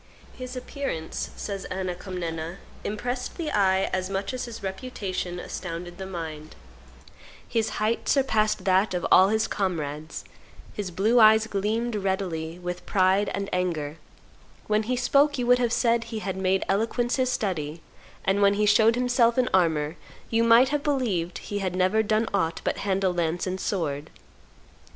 [0.35, 6.07] "His appearance," says Anna Comnena, "impressed the eye as much as his reputation astounded the
[6.07, 6.55] mind;
[7.47, 10.25] his height surpassed that of all his comrades;
[10.73, 13.97] his blue eyes gleamed readily with pride and anger;
[14.65, 17.79] when he spoke you would have said he had made eloquence his study;
[18.25, 19.97] and when he showed himself in armor,
[20.31, 24.09] you might have believed that he had never done aught but handle lance and sword.